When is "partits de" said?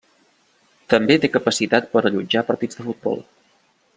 2.49-2.87